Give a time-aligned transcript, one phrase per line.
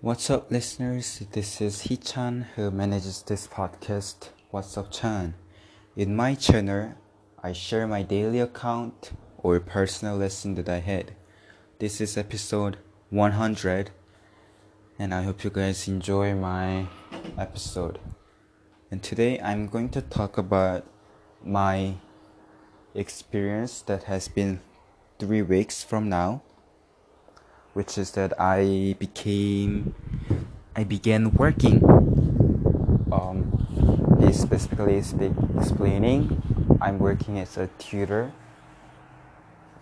[0.00, 1.24] What's up, listeners?
[1.32, 5.34] This is Hee-chan who manages this podcast, What's Up Chan.
[5.96, 6.94] In my channel,
[7.42, 11.16] I share my daily account or personal lesson that I had.
[11.80, 12.78] This is episode
[13.10, 13.90] 100,
[15.00, 16.86] and I hope you guys enjoy my
[17.36, 17.98] episode.
[18.92, 20.86] And today I'm going to talk about
[21.44, 21.94] my
[22.94, 24.60] experience that has been
[25.18, 26.42] three weeks from now
[27.74, 29.94] which is that I became
[30.76, 31.82] I began working.
[33.10, 33.58] Um,
[34.32, 36.42] specifically speak, explaining,
[36.80, 38.32] I'm working as a tutor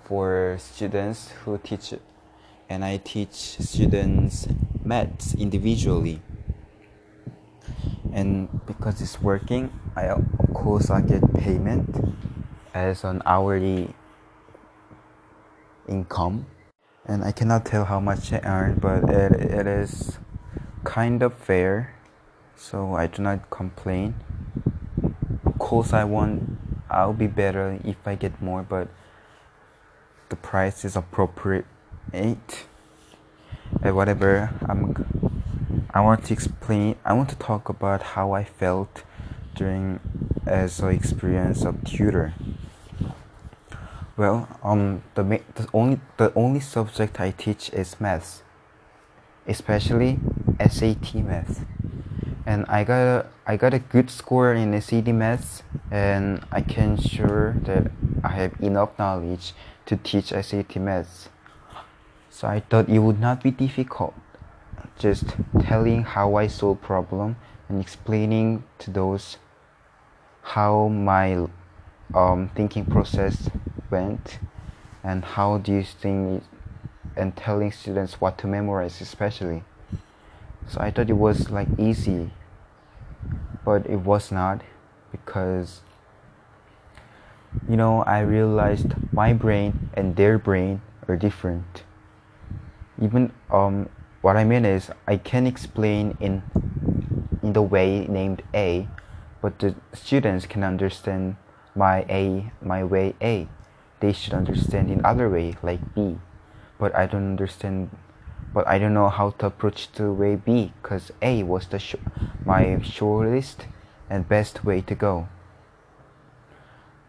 [0.05, 1.95] for students who teach,
[2.69, 4.49] and I teach students
[4.85, 6.23] maths individually.
[8.13, 10.25] And because it's working, I of
[10.55, 12.17] course I get payment
[12.73, 13.95] as an hourly
[15.89, 16.47] income
[17.07, 20.19] and I cannot tell how much I earn, but it, it is
[20.85, 21.95] kind of fair,
[22.57, 24.15] so I do not complain.
[25.45, 26.59] Of course, I want
[26.91, 28.89] I'll be better if I get more, but
[30.29, 31.67] the price is appropriate.
[32.15, 32.67] Eight,
[33.83, 34.51] and whatever.
[34.69, 34.95] I'm.
[35.93, 36.97] I want to explain.
[37.05, 39.03] I want to talk about how I felt
[39.55, 39.99] during
[40.47, 42.35] as an experience of tutor.
[44.17, 48.43] Well, um, the, the only the only subject I teach is math,
[49.47, 50.19] especially
[50.59, 51.67] SAT math,
[52.47, 56.97] and I got a I got a good score in SAT math, and I can
[56.97, 57.93] sure that
[58.25, 59.53] I have enough knowledge
[59.85, 61.29] to teach SAT math.
[62.31, 64.15] So I thought it would not be difficult,
[64.99, 65.27] just
[65.61, 67.37] telling how I solve problem
[67.69, 69.37] and explaining to those
[70.41, 71.49] how my
[72.15, 73.51] um, thinking process
[73.91, 74.39] went
[75.03, 76.43] and how do you think
[77.17, 79.65] and telling students what to memorize especially.
[80.69, 82.33] So i thought it was like easy
[83.65, 84.63] but it was not
[85.13, 85.81] because
[87.69, 91.85] you know i realized my brain and their brain are different.
[93.01, 93.89] Even um
[94.23, 96.43] what i mean is i can explain in
[97.43, 98.89] in the way named a
[99.41, 101.37] but the students can understand
[101.77, 103.47] my a my way a
[104.01, 106.19] they should understand in other way like B.
[106.79, 107.91] But I don't understand
[108.57, 111.97] but I don't know how to approach to way B because A was the sh-
[112.45, 113.67] my shortest
[114.09, 115.29] and best way to go.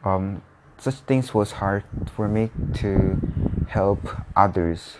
[0.03, 0.41] Um,
[0.77, 2.51] such things was hard for me
[2.83, 3.21] to
[3.69, 4.97] help others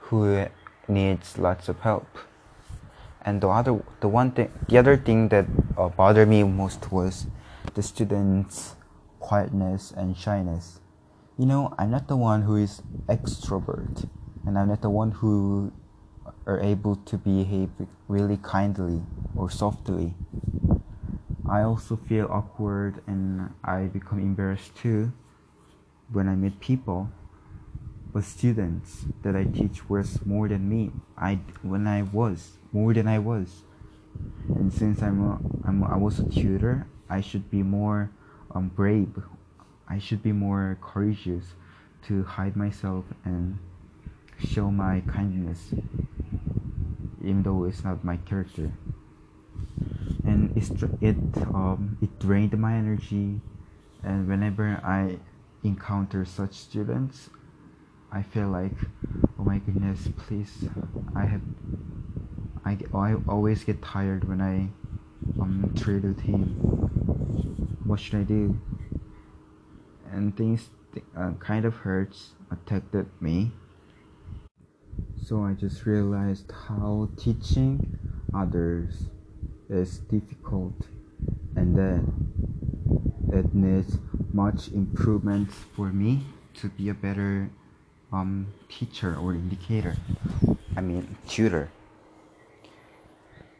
[0.00, 0.46] who
[0.88, 2.06] needs lots of help.
[3.22, 5.46] And the other, the one thing, the other thing that
[5.78, 7.26] uh, bothered me most was
[7.74, 8.76] the students'
[9.20, 10.80] quietness and shyness
[11.38, 14.08] you know, I'm not the one who is extrovert,
[14.46, 15.72] and I'm not the one who
[16.46, 17.70] are able to behave
[18.08, 19.02] really kindly
[19.34, 20.14] or softly.
[21.48, 25.12] I also feel awkward and I become embarrassed too
[26.10, 27.10] when I meet people.
[28.12, 30.90] But students that I teach was more than me.
[31.18, 33.62] I when I was more than I was,
[34.48, 38.10] and since I'm a, I'm a, I was a tutor, I should be more
[38.54, 39.18] um, brave
[39.88, 41.54] I should be more courageous
[42.06, 43.58] to hide myself and
[44.38, 45.72] show my kindness,
[47.22, 48.72] even though it's not my character.
[50.24, 50.70] And it's,
[51.00, 51.16] it
[51.54, 53.40] um, it drained my energy,
[54.02, 55.18] and whenever I
[55.62, 57.30] encounter such students,
[58.10, 58.76] I feel like,
[59.38, 60.68] oh my goodness, please,
[61.14, 61.42] I have,
[62.64, 64.68] I, I always get tired when I
[65.40, 66.56] um trade with him.
[67.84, 68.58] What should I do?
[70.16, 70.70] And things
[71.16, 73.52] uh, kind of hurts attacked me.
[75.22, 77.98] So i just realized how teaching
[78.34, 79.10] others
[79.68, 80.86] is difficult
[81.56, 82.02] and that
[83.36, 83.98] it needs
[84.32, 86.22] much improvement for me
[86.54, 87.50] to be a better
[88.12, 89.96] um, teacher or indicator
[90.76, 91.70] i mean tutor.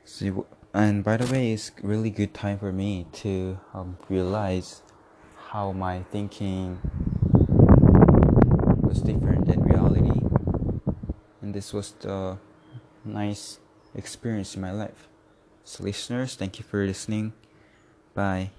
[0.05, 4.83] So and by the way it's really good time for me to um, realize
[5.57, 6.79] how my thinking
[8.85, 10.21] was different than reality.
[11.41, 12.37] And this was the
[13.07, 13.59] nice
[13.95, 15.09] experience in my life.
[15.65, 17.33] So listeners thank you for listening.
[18.13, 18.51] Bye